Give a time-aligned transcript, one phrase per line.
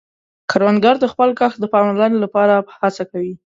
[0.51, 3.33] کروندګر د خپل کښت د پاملرنې له پاره هڅه کوي